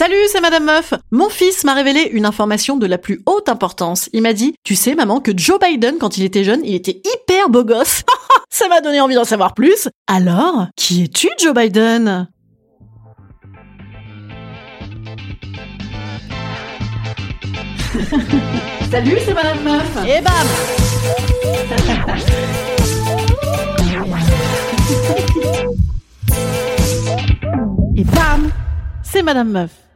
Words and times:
Salut, 0.00 0.16
c'est 0.32 0.40
Madame 0.40 0.64
Meuf. 0.64 0.94
Mon 1.10 1.28
fils 1.28 1.62
m'a 1.62 1.74
révélé 1.74 2.08
une 2.12 2.24
information 2.24 2.78
de 2.78 2.86
la 2.86 2.96
plus 2.96 3.20
haute 3.26 3.50
importance. 3.50 4.08
Il 4.14 4.22
m'a 4.22 4.32
dit, 4.32 4.54
tu 4.64 4.74
sais 4.74 4.94
maman 4.94 5.20
que 5.20 5.30
Joe 5.36 5.58
Biden, 5.60 5.98
quand 6.00 6.16
il 6.16 6.24
était 6.24 6.42
jeune, 6.42 6.62
il 6.64 6.74
était 6.74 7.02
hyper 7.04 7.50
beau 7.50 7.64
gosse. 7.64 8.02
Ça 8.48 8.66
m'a 8.68 8.80
donné 8.80 8.98
envie 9.02 9.14
d'en 9.14 9.26
savoir 9.26 9.52
plus. 9.52 9.90
Alors, 10.06 10.68
qui 10.74 11.02
es-tu 11.04 11.28
Joe 11.38 11.52
Biden? 11.52 12.30
Salut, 18.90 19.18
c'est 19.22 19.34
Madame 19.34 19.62
Meuf. 19.62 19.98
Et 20.06 20.22
bam 20.22 20.46
Et 27.96 28.04
bam 28.04 28.50
C'est 29.02 29.22
Madame 29.22 29.50
Meuf. 29.50 29.89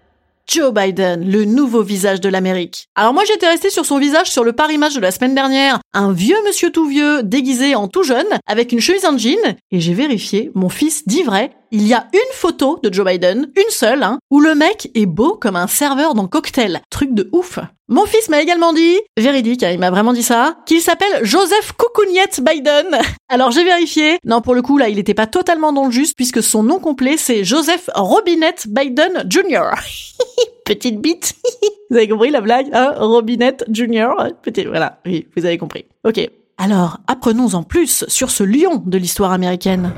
Joe 0.55 0.73
Biden, 0.73 1.29
le 1.29 1.45
nouveau 1.45 1.83
visage 1.83 2.21
de 2.21 2.29
l'Amérique. 2.29 2.87
Alors 2.95 3.13
moi 3.13 3.25
j'étais 3.27 3.49
resté 3.49 3.71
sur 3.71 3.85
son 3.85 3.99
visage 3.99 4.31
sur 4.31 4.45
le 4.45 4.53
Paris 4.53 4.79
Match 4.79 4.95
de 4.95 5.01
la 5.01 5.11
semaine 5.11 5.35
dernière, 5.35 5.81
un 5.95 6.13
vieux 6.13 6.37
monsieur 6.47 6.71
tout 6.71 6.87
vieux 6.87 7.25
déguisé 7.25 7.75
en 7.75 7.89
tout 7.89 8.05
jeune 8.05 8.29
avec 8.47 8.71
une 8.71 8.79
chemise 8.79 9.05
en 9.05 9.19
jean 9.19 9.57
et 9.73 9.81
j'ai 9.81 9.95
vérifié, 9.95 10.53
mon 10.55 10.69
fils 10.69 11.09
dit 11.09 11.25
vrai, 11.25 11.51
il 11.75 11.89
y 11.89 11.92
a 11.92 12.06
une 12.12 12.33
photo 12.33 12.78
de 12.84 12.92
Joe 12.92 13.05
Biden, 13.05 13.50
une 13.56 13.70
seule, 13.70 14.05
hein, 14.05 14.20
où 14.30 14.39
le 14.39 14.55
mec 14.55 14.92
est 14.94 15.06
beau 15.06 15.33
comme 15.33 15.56
un 15.56 15.67
serveur 15.67 16.14
dans 16.14 16.28
cocktail. 16.28 16.80
Truc 16.89 17.12
de 17.12 17.28
ouf. 17.33 17.58
Mon 17.89 18.06
fils 18.06 18.28
m'a 18.28 18.41
également 18.41 18.72
dit, 18.72 19.00
véridique, 19.19 19.64
hein, 19.64 19.70
il 19.72 19.80
m'a 19.80 19.91
vraiment 19.91 20.12
dit 20.12 20.22
ça, 20.22 20.58
qu'il 20.67 20.80
s'appelle 20.80 21.25
Joseph 21.25 21.72
Coucouniette 21.72 22.41
Biden. 22.45 22.97
Alors 23.28 23.50
j'ai 23.50 23.64
vérifié. 23.64 24.19
Non, 24.25 24.41
pour 24.41 24.55
le 24.55 24.62
coup, 24.62 24.78
là, 24.78 24.89
il 24.89 24.95
n'était 24.95 25.14
pas 25.14 25.27
totalement 25.27 25.72
dans 25.72 25.86
le 25.86 25.91
juste 25.91 26.14
puisque 26.17 26.45
son 26.45 26.62
nom 26.62 26.78
complet, 26.78 27.17
c'est 27.17 27.42
Joseph 27.42 27.91
Robinette 27.97 28.69
Biden 28.69 29.25
Jr. 29.28 29.72
Petite 30.64 31.00
bite. 31.00 31.34
vous 31.91 31.97
avez 31.97 32.06
compris 32.06 32.30
la 32.30 32.41
blague, 32.41 32.69
hein 32.72 32.95
Robinette 32.98 33.64
Jr. 33.69 34.11
Petite, 34.42 34.69
voilà. 34.69 35.00
Oui, 35.05 35.27
vous 35.36 35.45
avez 35.45 35.58
compris. 35.58 35.86
Ok. 36.05 36.20
Alors, 36.56 36.98
apprenons 37.08 37.55
en 37.55 37.64
plus 37.64 38.05
sur 38.06 38.30
ce 38.30 38.45
lion 38.45 38.80
de 38.86 38.97
l'histoire 38.97 39.33
américaine. 39.33 39.92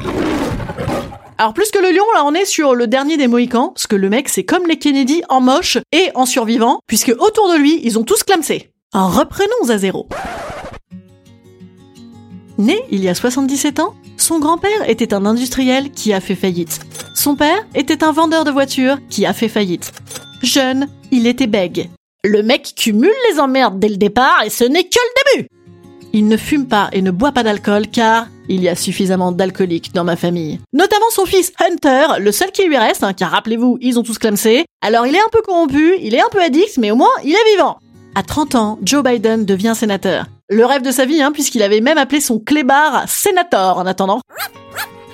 Alors 1.38 1.52
plus 1.52 1.70
que 1.70 1.78
le 1.78 1.90
lion, 1.90 2.04
là 2.14 2.24
on 2.24 2.32
est 2.32 2.46
sur 2.46 2.74
le 2.74 2.86
dernier 2.86 3.18
des 3.18 3.28
Mohicans, 3.28 3.68
parce 3.74 3.86
que 3.86 3.96
le 3.96 4.08
mec 4.08 4.28
c'est 4.28 4.44
comme 4.44 4.66
les 4.66 4.78
Kennedy 4.78 5.22
en 5.28 5.40
moche 5.42 5.76
et 5.92 6.10
en 6.14 6.24
survivant, 6.24 6.80
puisque 6.86 7.12
autour 7.18 7.52
de 7.52 7.58
lui 7.58 7.80
ils 7.84 7.98
ont 7.98 8.04
tous 8.04 8.22
clamsé. 8.22 8.70
Reprenons 8.94 9.68
à 9.68 9.76
zéro. 9.76 10.08
Né 12.56 12.80
il 12.90 13.04
y 13.04 13.08
a 13.10 13.14
77 13.14 13.80
ans, 13.80 13.94
son 14.16 14.38
grand-père 14.38 14.88
était 14.88 15.12
un 15.12 15.26
industriel 15.26 15.90
qui 15.90 16.14
a 16.14 16.20
fait 16.20 16.34
faillite. 16.34 16.80
Son 17.14 17.36
père 17.36 17.66
était 17.74 18.02
un 18.02 18.12
vendeur 18.12 18.44
de 18.44 18.50
voitures 18.50 18.96
qui 19.10 19.26
a 19.26 19.34
fait 19.34 19.48
faillite. 19.48 19.92
Jeune, 20.42 20.88
il 21.10 21.26
était 21.26 21.46
bègue. 21.46 21.90
Le 22.24 22.42
mec 22.42 22.72
cumule 22.74 23.12
les 23.30 23.40
emmerdes 23.40 23.78
dès 23.78 23.90
le 23.90 23.98
départ 23.98 24.42
et 24.44 24.50
ce 24.50 24.64
n'est 24.64 24.84
que 24.84 24.98
le 24.98 25.36
début. 25.36 25.48
Il 26.18 26.28
ne 26.28 26.38
fume 26.38 26.66
pas 26.66 26.88
et 26.94 27.02
ne 27.02 27.10
boit 27.10 27.32
pas 27.32 27.42
d'alcool 27.42 27.88
car 27.88 28.28
il 28.48 28.62
y 28.62 28.70
a 28.70 28.74
suffisamment 28.74 29.32
d'alcooliques 29.32 29.92
dans 29.92 30.02
ma 30.02 30.16
famille. 30.16 30.58
Notamment 30.72 31.10
son 31.10 31.26
fils 31.26 31.52
Hunter, 31.60 32.18
le 32.20 32.32
seul 32.32 32.52
qui 32.52 32.66
lui 32.66 32.78
reste, 32.78 33.04
hein, 33.04 33.12
car 33.12 33.32
rappelez-vous, 33.32 33.76
ils 33.82 33.98
ont 33.98 34.02
tous 34.02 34.16
clamsé. 34.16 34.64
Alors 34.80 35.06
il 35.06 35.14
est 35.14 35.20
un 35.20 35.28
peu 35.30 35.42
corrompu, 35.42 35.98
il 36.00 36.14
est 36.14 36.22
un 36.22 36.30
peu 36.30 36.40
addict, 36.42 36.78
mais 36.78 36.90
au 36.90 36.96
moins 36.96 37.10
il 37.22 37.32
est 37.32 37.50
vivant. 37.52 37.76
À 38.14 38.22
30 38.22 38.54
ans, 38.54 38.78
Joe 38.82 39.04
Biden 39.04 39.44
devient 39.44 39.74
sénateur. 39.76 40.24
Le 40.48 40.64
rêve 40.64 40.80
de 40.80 40.90
sa 40.90 41.04
vie, 41.04 41.20
hein, 41.20 41.32
puisqu'il 41.32 41.62
avait 41.62 41.82
même 41.82 41.98
appelé 41.98 42.22
son 42.22 42.38
clébard 42.38 43.06
sénator 43.06 43.76
en 43.76 43.84
attendant. 43.84 44.22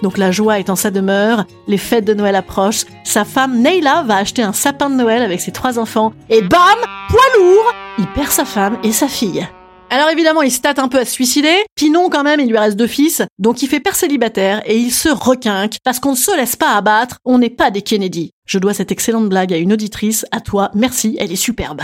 Donc 0.04 0.18
la 0.18 0.30
joie 0.30 0.60
est 0.60 0.70
en 0.70 0.76
sa 0.76 0.92
demeure, 0.92 1.46
les 1.66 1.78
fêtes 1.78 2.04
de 2.04 2.14
Noël 2.14 2.36
approchent, 2.36 2.84
sa 3.02 3.24
femme 3.24 3.60
Neila 3.60 4.04
va 4.04 4.18
acheter 4.18 4.42
un 4.42 4.52
sapin 4.52 4.88
de 4.88 4.94
Noël 4.94 5.22
avec 5.22 5.40
ses 5.40 5.50
trois 5.50 5.80
enfants, 5.80 6.12
et 6.30 6.42
bam, 6.42 6.78
poids 7.08 7.20
lourd, 7.38 7.72
il 7.98 8.06
perd 8.06 8.30
sa 8.30 8.44
femme 8.44 8.78
et 8.84 8.92
sa 8.92 9.08
fille. 9.08 9.44
Alors 9.94 10.08
évidemment, 10.08 10.40
il 10.40 10.50
se 10.50 10.62
tâte 10.62 10.78
un 10.78 10.88
peu 10.88 11.00
à 11.00 11.04
se 11.04 11.12
suicider, 11.12 11.54
puis 11.74 11.90
non 11.90 12.08
quand 12.08 12.22
même, 12.22 12.40
il 12.40 12.48
lui 12.48 12.56
reste 12.56 12.78
deux 12.78 12.86
fils, 12.86 13.20
donc 13.38 13.60
il 13.60 13.68
fait 13.68 13.78
père 13.78 13.94
célibataire 13.94 14.62
et 14.64 14.78
il 14.78 14.90
se 14.90 15.10
requinque, 15.10 15.76
parce 15.84 16.00
qu'on 16.00 16.12
ne 16.12 16.16
se 16.16 16.34
laisse 16.34 16.56
pas 16.56 16.74
abattre, 16.76 17.18
on 17.26 17.36
n'est 17.36 17.50
pas 17.50 17.70
des 17.70 17.82
Kennedy. 17.82 18.30
Je 18.46 18.58
dois 18.58 18.72
cette 18.72 18.90
excellente 18.90 19.28
blague 19.28 19.52
à 19.52 19.58
une 19.58 19.70
auditrice, 19.70 20.24
à 20.30 20.40
toi, 20.40 20.70
merci, 20.74 21.18
elle 21.20 21.30
est 21.30 21.36
superbe. 21.36 21.82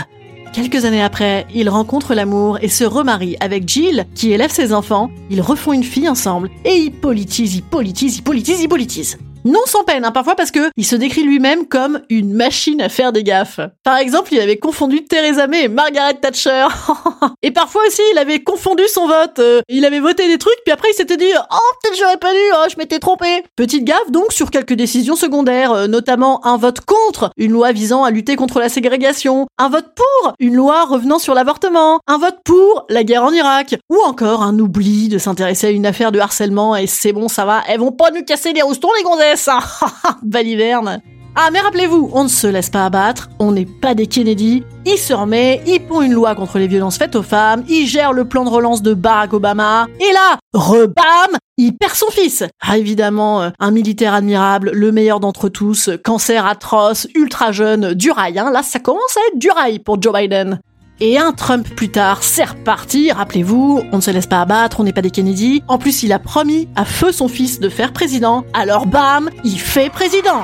Quelques 0.53 0.85
années 0.85 1.03
après, 1.03 1.45
il 1.53 1.69
rencontre 1.69 2.15
l'amour 2.15 2.57
et 2.63 2.67
se 2.67 2.83
remarie 2.83 3.37
avec 3.41 3.69
Jill, 3.69 4.07
qui 4.15 4.31
élève 4.31 4.49
ses 4.49 4.73
enfants, 4.73 5.11
ils 5.29 5.41
refont 5.41 5.71
une 5.71 5.83
fille 5.83 6.09
ensemble, 6.09 6.49
et 6.65 6.77
ils 6.77 6.91
politisent, 6.91 7.57
ils 7.57 7.61
politisent, 7.61 8.17
ils 8.17 8.23
politisent, 8.23 8.63
ils 8.63 8.67
politisent. 8.67 9.19
Non 9.45 9.61
sans 9.65 9.83
peine, 9.85 10.03
hein, 10.03 10.11
parfois 10.11 10.35
parce 10.35 10.51
que 10.51 10.69
il 10.75 10.85
se 10.85 10.97
décrit 10.97 11.23
lui-même 11.23 11.65
comme 11.65 12.01
une 12.09 12.33
machine 12.33 12.81
à 12.81 12.89
faire 12.89 13.13
des 13.13 13.23
gaffes. 13.23 13.61
Par 13.83 13.97
exemple, 13.97 14.33
il 14.33 14.39
avait 14.39 14.57
confondu 14.57 15.05
Theresa 15.05 15.47
May 15.47 15.63
et 15.63 15.67
Margaret 15.69 16.15
Thatcher. 16.15 16.67
et 17.41 17.51
parfois 17.51 17.83
aussi, 17.87 18.01
il 18.13 18.17
avait 18.17 18.43
confondu 18.43 18.83
son 18.87 19.07
vote. 19.07 19.39
Euh, 19.39 19.61
il 19.69 19.85
avait 19.85 20.01
voté 20.01 20.27
des 20.27 20.37
trucs, 20.37 20.59
puis 20.65 20.73
après 20.73 20.89
il 20.91 20.93
s'était 20.93 21.15
dit 21.15 21.31
«Oh, 21.51 21.55
peut-être 21.81 21.97
j'aurais 21.97 22.17
pas 22.17 22.33
dû, 22.33 22.39
oh, 22.53 22.67
je 22.69 22.75
m'étais 22.77 22.99
trompé». 22.99 23.43
Petite 23.55 23.85
gaffe 23.85 24.11
donc 24.11 24.33
sur 24.33 24.51
quelques 24.51 24.73
décisions 24.73 25.15
secondaires, 25.15 25.71
euh, 25.71 25.87
notamment 25.87 26.45
un 26.45 26.57
vote 26.57 26.81
contre 26.81 27.31
une 27.37 27.51
loi 27.51 27.71
visant 27.71 28.03
à 28.03 28.11
lutter 28.11 28.35
contre 28.35 28.59
la 28.59 28.67
ségrégation, 28.67 29.47
un 29.57 29.69
vote 29.69 29.93
pour 29.95 30.33
une 30.39 30.55
loi 30.55 30.83
revenant 30.83 31.19
sur 31.19 31.33
l'avortement, 31.33 31.99
un 32.07 32.17
vote 32.17 32.39
pour 32.43 32.85
la 32.89 33.05
guerre 33.05 33.23
en 33.23 33.31
Irak, 33.31 33.77
ou 33.89 33.99
encore 34.05 34.43
un 34.43 34.59
oubli 34.59 35.07
de 35.07 35.17
s'intéresser 35.17 35.67
à 35.67 35.71
une 35.71 35.85
affaire 35.85 36.11
de 36.11 36.19
harcèlement 36.19 36.75
et 36.75 36.87
c'est 36.87 37.13
bon, 37.13 37.29
ça 37.29 37.45
va, 37.45 37.63
elles 37.69 37.79
vont 37.79 37.93
pas 37.93 38.11
nous 38.11 38.23
casser 38.23 38.51
les 38.51 38.61
roustons 38.61 38.89
les 38.97 39.03
gonzesses 39.03 39.28
Baliverne 40.23 41.01
ah 41.41 41.51
mais 41.53 41.59
rappelez-vous, 41.59 42.09
on 42.13 42.23
ne 42.23 42.29
se 42.29 42.47
laisse 42.47 42.69
pas 42.69 42.85
abattre, 42.85 43.29
on 43.39 43.51
n'est 43.51 43.65
pas 43.65 43.93
des 43.93 44.07
Kennedy, 44.07 44.63
il 44.85 44.97
se 44.97 45.13
remet, 45.13 45.61
il 45.67 45.79
pond 45.79 46.01
une 46.01 46.11
loi 46.11 46.35
contre 46.35 46.57
les 46.57 46.67
violences 46.67 46.97
faites 46.97 47.15
aux 47.15 47.23
femmes, 47.23 47.63
il 47.69 47.85
gère 47.85 48.11
le 48.11 48.25
plan 48.25 48.43
de 48.43 48.49
relance 48.49 48.81
de 48.81 48.93
Barack 48.93 49.33
Obama, 49.33 49.87
et 49.99 50.11
là, 50.11 50.37
rebam, 50.53 51.37
il 51.57 51.77
perd 51.77 51.93
son 51.93 52.09
fils. 52.09 52.43
Ah 52.61 52.77
évidemment, 52.77 53.41
euh, 53.41 53.49
un 53.59 53.71
militaire 53.71 54.15
admirable, 54.15 54.71
le 54.73 54.91
meilleur 54.91 55.19
d'entre 55.19 55.49
tous, 55.49 55.91
cancer 56.03 56.45
atroce, 56.45 57.07
ultra 57.15 57.51
jeune, 57.51 57.93
du 57.93 58.11
rail, 58.11 58.37
hein. 58.37 58.51
là 58.51 58.63
ça 58.63 58.79
commence 58.79 59.15
à 59.15 59.21
être 59.31 59.39
du 59.39 59.49
rail 59.49 59.79
pour 59.79 60.01
Joe 60.01 60.13
Biden. 60.13 60.59
Et 61.01 61.17
un 61.17 61.31
Trump 61.31 61.65
plus 61.75 61.87
tard, 61.87 62.23
c'est 62.23 62.43
reparti, 62.43 63.09
rappelez-vous, 63.13 63.83
on 63.93 63.95
ne 63.95 64.01
se 64.01 64.11
laisse 64.11 64.27
pas 64.27 64.41
abattre, 64.41 64.81
on 64.81 64.83
n'est 64.83 64.91
pas 64.91 65.01
des 65.01 65.11
Kennedy. 65.11 65.63
En 65.69 65.77
plus, 65.77 66.03
il 66.03 66.11
a 66.11 66.19
promis 66.19 66.67
à 66.75 66.83
feu 66.83 67.13
son 67.13 67.29
fils 67.29 67.61
de 67.61 67.69
faire 67.69 67.93
président, 67.93 68.43
alors 68.53 68.85
bam, 68.85 69.29
il 69.45 69.57
fait 69.57 69.89
président. 69.89 70.43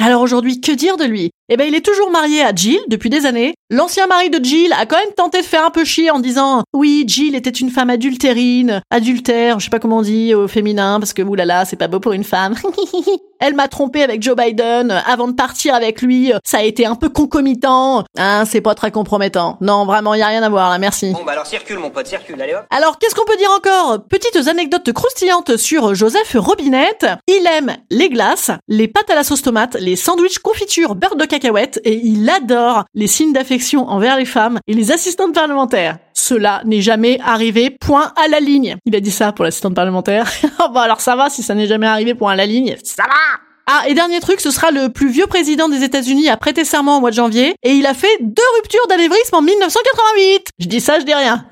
Alors 0.00 0.20
aujourd'hui, 0.20 0.60
que 0.60 0.70
dire 0.70 0.98
de 0.98 1.04
lui? 1.04 1.30
Eh 1.48 1.56
ben, 1.56 1.66
il 1.66 1.74
est 1.74 1.84
toujours 1.84 2.10
marié 2.10 2.42
à 2.42 2.54
Jill 2.54 2.78
depuis 2.88 3.08
des 3.08 3.24
années. 3.24 3.54
L'ancien 3.70 4.06
mari 4.06 4.28
de 4.28 4.44
Jill 4.44 4.72
a 4.74 4.84
quand 4.84 4.98
même 4.98 5.14
tenté 5.16 5.40
de 5.40 5.46
faire 5.46 5.64
un 5.64 5.70
peu 5.70 5.84
chier 5.84 6.10
en 6.10 6.20
disant 6.20 6.64
oui, 6.74 7.04
Jill 7.06 7.34
était 7.34 7.48
une 7.48 7.70
femme 7.70 7.88
adultérine, 7.88 8.82
adultère, 8.90 9.58
je 9.58 9.64
sais 9.64 9.70
pas 9.70 9.78
comment 9.80 9.98
on 9.98 10.02
dit 10.02 10.34
au 10.34 10.46
féminin 10.46 11.00
parce 11.00 11.14
que 11.14 11.22
oulala, 11.22 11.64
c'est 11.64 11.76
pas 11.76 11.88
beau 11.88 12.00
pour 12.00 12.12
une 12.12 12.24
femme. 12.24 12.54
Elle 13.40 13.54
m'a 13.54 13.68
trompé 13.68 14.02
avec 14.02 14.22
Joe 14.22 14.36
Biden 14.36 14.90
avant 15.06 15.28
de 15.28 15.32
partir 15.32 15.74
avec 15.74 16.02
lui. 16.02 16.32
Ça 16.44 16.58
a 16.58 16.62
été 16.62 16.86
un 16.86 16.94
peu 16.94 17.08
concomitant. 17.08 18.04
Hein, 18.16 18.44
c'est 18.46 18.60
pas 18.60 18.74
très 18.74 18.90
compromettant. 18.90 19.56
Non, 19.60 19.84
vraiment, 19.86 20.14
y 20.14 20.22
a 20.22 20.26
rien 20.26 20.42
à 20.42 20.48
voir 20.48 20.70
là, 20.70 20.78
merci. 20.78 21.12
Bon 21.12 21.24
bah 21.24 21.32
alors 21.32 21.46
circule 21.46 21.78
mon 21.78 21.90
pote, 21.90 22.06
circule, 22.06 22.40
allez 22.40 22.54
hop. 22.54 22.64
Alors, 22.70 22.98
qu'est-ce 22.98 23.14
qu'on 23.14 23.24
peut 23.24 23.36
dire 23.36 23.50
encore? 23.56 24.04
Petites 24.08 24.48
anecdotes 24.48 24.92
croustillantes 24.92 25.56
sur 25.56 25.94
Joseph 25.94 26.36
Robinette. 26.38 27.06
Il 27.26 27.46
aime 27.46 27.76
les 27.90 28.08
glaces, 28.08 28.50
les 28.68 28.88
pâtes 28.88 29.10
à 29.10 29.14
la 29.14 29.24
sauce 29.24 29.42
tomate, 29.42 29.76
les 29.80 29.96
sandwichs 29.96 30.38
confiture 30.38 30.94
beurre 30.94 31.16
de 31.16 31.24
cacahuète 31.24 31.80
et 31.84 31.94
il 31.94 32.28
adore 32.28 32.84
les 32.94 33.06
signes 33.06 33.32
d'affection 33.32 33.88
envers 33.88 34.16
les 34.16 34.24
femmes 34.24 34.58
et 34.66 34.74
les 34.74 34.92
assistantes 34.92 35.34
parlementaires. 35.34 35.98
Cela 36.18 36.62
n'est 36.64 36.82
jamais 36.82 37.20
arrivé, 37.24 37.70
point 37.70 38.12
à 38.16 38.26
la 38.26 38.40
ligne. 38.40 38.76
Il 38.84 38.96
a 38.96 39.00
dit 39.00 39.12
ça 39.12 39.30
pour 39.30 39.44
l'assistante 39.44 39.74
parlementaire. 39.74 40.28
oh 40.60 40.68
bah 40.74 40.82
alors 40.82 41.00
ça 41.00 41.14
va 41.14 41.30
si 41.30 41.44
ça 41.44 41.54
n'est 41.54 41.68
jamais 41.68 41.86
arrivé, 41.86 42.14
point 42.14 42.32
à 42.32 42.36
la 42.36 42.44
ligne. 42.44 42.76
Ça 42.82 43.04
va 43.04 43.40
ah, 43.70 43.86
et 43.86 43.92
dernier 43.92 44.18
truc, 44.20 44.40
ce 44.40 44.50
sera 44.50 44.70
le 44.70 44.88
plus 44.88 45.10
vieux 45.10 45.26
président 45.26 45.68
des 45.68 45.84
États-Unis 45.84 46.30
à 46.30 46.38
prêter 46.38 46.64
serment 46.64 46.96
au 46.96 47.00
mois 47.00 47.10
de 47.10 47.16
janvier, 47.16 47.54
et 47.62 47.72
il 47.72 47.86
a 47.86 47.92
fait 47.92 48.16
deux 48.22 48.42
ruptures 48.56 48.86
d'anévrisme 48.88 49.34
en 49.34 49.42
1988. 49.42 50.48
Je 50.58 50.66
dis 50.66 50.80
ça, 50.80 50.98
je 50.98 51.04
dis 51.04 51.12
rien. 51.12 51.44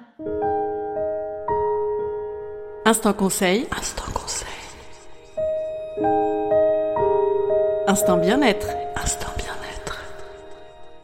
Instant 2.87 3.13
conseil. 3.13 3.67
Instant 3.79 4.11
conseil. 4.15 4.49
Instant 7.87 8.17
bien-être. 8.17 8.67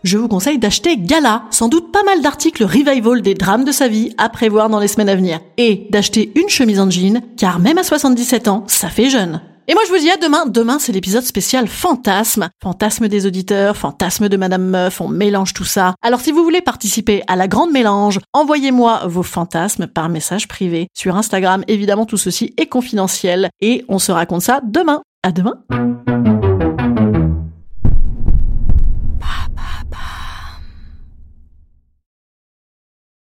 Je 0.05 0.19
vous 0.19 0.27
conseille 0.27 0.59
d'acheter 0.59 0.97
Gala, 0.97 1.45
sans 1.51 1.69
doute 1.69 1.93
pas 1.93 2.03
mal 2.03 2.23
d'articles 2.23 2.65
revival 2.65 3.23
des 3.23 3.35
drames 3.35 3.65
de 3.65 3.71
sa 3.71 3.87
vie 3.87 4.13
à 4.19 4.29
prévoir 4.29 4.69
dans 4.69 4.81
les 4.81 4.89
semaines 4.89 5.09
à 5.09 5.15
venir. 5.15 5.39
Et 5.59 5.87
d'acheter 5.91 6.33
une 6.35 6.49
chemise 6.49 6.81
en 6.81 6.91
jean, 6.91 7.23
car 7.37 7.61
même 7.61 7.79
à 7.79 7.85
77 7.85 8.49
ans, 8.49 8.65
ça 8.67 8.89
fait 8.89 9.11
jeune. 9.11 9.41
Et 9.69 9.75
moi 9.75 9.83
je 9.87 9.93
vous 9.93 9.99
dis 9.99 10.11
à 10.11 10.17
demain. 10.17 10.45
Demain 10.47 10.81
c'est 10.81 10.91
l'épisode 10.91 11.23
spécial 11.23 11.69
fantasme. 11.69 12.49
Fantasme 12.61 13.07
des 13.07 13.27
auditeurs, 13.27 13.77
fantasme 13.77 14.29
de 14.29 14.37
Madame 14.37 14.65
Meuf, 14.65 15.01
on 15.01 15.07
mélange 15.07 15.55
tout 15.55 15.65
ça. 15.65 15.95
Alors 16.03 16.21
si 16.21 16.33
vous 16.33 16.43
voulez 16.43 16.63
participer 16.63 17.23
à 17.29 17.37
la 17.37 17.47
grande 17.47 17.71
mélange, 17.71 18.19
envoyez-moi 18.33 19.03
vos 19.07 19.23
fantasmes 19.23 19.87
par 19.87 20.09
message 20.09 20.49
privé 20.49 20.89
sur 20.95 21.17
Instagram. 21.17 21.63
Évidemment 21.69 22.07
tout 22.07 22.17
ceci 22.17 22.55
est 22.57 22.67
confidentiel 22.67 23.51
et 23.61 23.85
on 23.89 24.01
se 24.01 24.11
raconte 24.11 24.43
ça 24.43 24.61
demain. 24.65 25.03
À 25.23 25.31
demain. 25.31 25.63